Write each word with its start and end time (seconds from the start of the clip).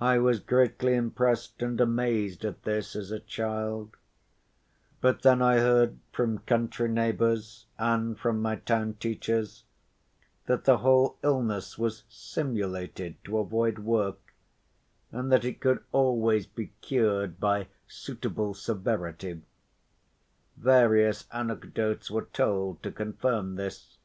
I 0.00 0.16
was 0.18 0.40
greatly 0.40 0.94
impressed 0.94 1.60
and 1.60 1.78
amazed 1.82 2.46
at 2.46 2.62
this 2.62 2.96
as 2.96 3.10
a 3.10 3.20
child; 3.20 3.94
but 5.02 5.20
then 5.20 5.42
I 5.42 5.58
heard 5.58 5.98
from 6.12 6.38
country 6.38 6.88
neighbors 6.88 7.66
and 7.78 8.18
from 8.18 8.40
my 8.40 8.56
town 8.56 8.94
teachers 8.94 9.64
that 10.46 10.64
the 10.64 10.78
whole 10.78 11.18
illness 11.22 11.76
was 11.76 12.04
simulated 12.08 13.22
to 13.24 13.36
avoid 13.36 13.80
work, 13.80 14.32
and 15.12 15.30
that 15.30 15.44
it 15.44 15.60
could 15.60 15.84
always 15.92 16.46
be 16.46 16.68
cured 16.80 17.38
by 17.38 17.68
suitable 17.86 18.54
severity; 18.54 19.42
various 20.56 21.26
anecdotes 21.34 22.10
were 22.10 22.30
told 22.32 22.82
to 22.82 22.90
confirm 22.90 23.56
this. 23.56 23.98